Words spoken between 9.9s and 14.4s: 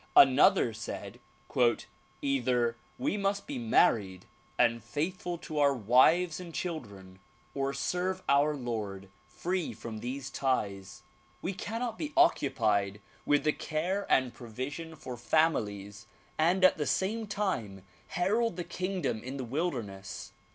these ties. We cannot be occupied with the care and